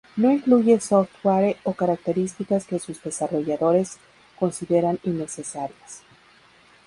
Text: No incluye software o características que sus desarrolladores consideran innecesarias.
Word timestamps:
No 0.17 0.31
incluye 0.31 0.79
software 0.79 1.57
o 1.63 1.73
características 1.75 2.65
que 2.65 2.79
sus 2.79 3.03
desarrolladores 3.03 3.99
consideran 4.39 4.97
innecesarias. 5.03 6.01